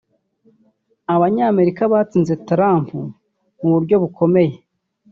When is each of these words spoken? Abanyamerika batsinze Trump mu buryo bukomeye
Abanyamerika 1.15 1.81
batsinze 1.93 2.33
Trump 2.47 2.87
mu 3.59 3.67
buryo 3.73 3.95
bukomeye 4.03 4.55